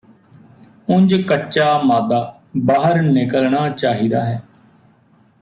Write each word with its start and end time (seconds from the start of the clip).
ਉਂਜ 0.89 1.13
ਕੱਚਾ 1.21 1.77
ਮਾਦਾ 1.77 2.21
ਬਾਹਰ 2.57 3.01
ਨਿਕਲਣਾ 3.01 3.67
ਚਾਹੀਦਾ 3.69 4.23
ਹੈ 4.23 4.41